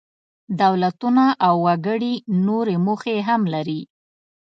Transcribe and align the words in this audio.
دولتونه 0.61 1.23
او 1.47 1.55
وګړي 1.65 2.13
نورې 2.47 2.75
موخې 2.85 3.17
هم 3.27 3.41
لري. 3.53 3.81